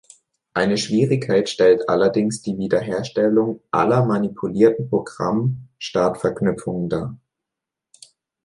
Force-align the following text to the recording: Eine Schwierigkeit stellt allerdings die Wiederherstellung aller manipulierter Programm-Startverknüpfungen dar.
Eine 0.55 0.79
Schwierigkeit 0.79 1.47
stellt 1.47 1.87
allerdings 1.87 2.41
die 2.41 2.57
Wiederherstellung 2.57 3.61
aller 3.69 4.03
manipulierter 4.03 4.81
Programm-Startverknüpfungen 4.81 6.89
dar. 6.89 7.19